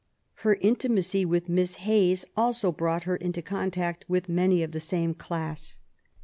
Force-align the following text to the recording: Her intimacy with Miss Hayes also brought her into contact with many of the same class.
Her 0.41 0.55
intimacy 0.61 1.25
with 1.25 1.47
Miss 1.47 1.75
Hayes 1.75 2.25
also 2.35 2.71
brought 2.71 3.03
her 3.03 3.15
into 3.17 3.43
contact 3.43 4.03
with 4.07 4.29
many 4.29 4.63
of 4.63 4.71
the 4.71 4.79
same 4.79 5.13
class. 5.13 5.77